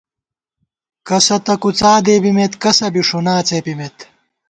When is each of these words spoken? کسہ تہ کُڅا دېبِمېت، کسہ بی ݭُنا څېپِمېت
کسہ 1.07 1.37
تہ 1.45 1.53
کُڅا 1.61 1.91
دېبِمېت، 2.05 2.53
کسہ 2.63 2.87
بی 2.93 3.01
ݭُنا 3.07 3.35
څېپِمېت 3.47 3.97